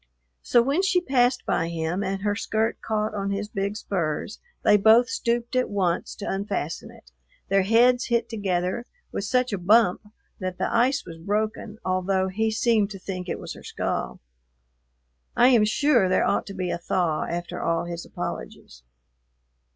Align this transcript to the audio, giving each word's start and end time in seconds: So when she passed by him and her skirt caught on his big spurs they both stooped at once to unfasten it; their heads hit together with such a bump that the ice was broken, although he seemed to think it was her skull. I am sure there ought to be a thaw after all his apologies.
So 0.41 0.63
when 0.63 0.81
she 0.81 0.99
passed 0.99 1.45
by 1.45 1.67
him 1.69 2.03
and 2.03 2.23
her 2.23 2.35
skirt 2.35 2.81
caught 2.81 3.13
on 3.13 3.29
his 3.29 3.47
big 3.49 3.77
spurs 3.77 4.39
they 4.63 4.75
both 4.75 5.07
stooped 5.09 5.55
at 5.55 5.69
once 5.69 6.15
to 6.15 6.25
unfasten 6.27 6.89
it; 6.89 7.11
their 7.49 7.61
heads 7.61 8.05
hit 8.05 8.27
together 8.27 8.87
with 9.11 9.25
such 9.25 9.53
a 9.53 9.59
bump 9.59 10.07
that 10.39 10.57
the 10.57 10.73
ice 10.73 11.05
was 11.05 11.19
broken, 11.19 11.77
although 11.85 12.29
he 12.29 12.49
seemed 12.49 12.89
to 12.89 12.97
think 12.99 13.29
it 13.29 13.37
was 13.37 13.53
her 13.53 13.61
skull. 13.61 14.19
I 15.35 15.49
am 15.49 15.65
sure 15.65 16.09
there 16.09 16.25
ought 16.25 16.47
to 16.47 16.55
be 16.55 16.71
a 16.71 16.79
thaw 16.79 17.25
after 17.27 17.61
all 17.61 17.85
his 17.85 18.03
apologies. 18.03 18.81